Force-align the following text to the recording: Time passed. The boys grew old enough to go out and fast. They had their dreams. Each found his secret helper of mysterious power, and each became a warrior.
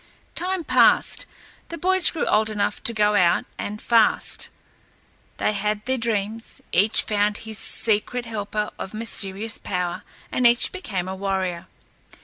Time 0.33 0.63
passed. 0.63 1.27
The 1.69 1.77
boys 1.77 2.09
grew 2.09 2.25
old 2.25 2.49
enough 2.49 2.81
to 2.85 2.91
go 2.91 3.13
out 3.13 3.45
and 3.59 3.79
fast. 3.79 4.49
They 5.37 5.53
had 5.53 5.85
their 5.85 5.99
dreams. 5.99 6.59
Each 6.71 7.03
found 7.03 7.37
his 7.45 7.59
secret 7.59 8.25
helper 8.25 8.71
of 8.79 8.95
mysterious 8.95 9.59
power, 9.59 10.01
and 10.31 10.47
each 10.47 10.71
became 10.71 11.07
a 11.07 11.15
warrior. 11.15 11.67